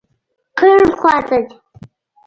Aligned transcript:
کیڼ 0.57 0.81
خواته 0.99 1.37
ځئ 1.47 1.53